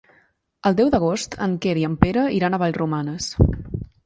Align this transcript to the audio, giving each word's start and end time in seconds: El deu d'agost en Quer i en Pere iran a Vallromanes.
El 0.69 0.77
deu 0.79 0.87
d'agost 0.95 1.37
en 1.47 1.53
Quer 1.67 1.75
i 1.83 1.85
en 1.91 1.99
Pere 2.05 2.25
iran 2.39 2.57
a 2.59 2.63
Vallromanes. 2.65 3.31